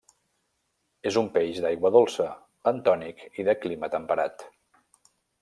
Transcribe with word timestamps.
És 1.09 1.19
un 1.21 1.29
peix 1.35 1.59
d'aigua 1.65 1.91
dolça, 1.97 2.27
bentònic 2.69 3.23
i 3.43 3.47
de 3.51 3.57
clima 3.67 3.93
temperat. 3.99 4.49